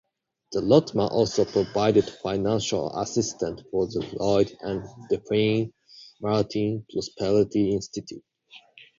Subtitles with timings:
[0.53, 5.71] The Rotmans also provided financial assistance for the Lloyd and Delphine
[6.19, 8.23] Martin Prosperity Institute.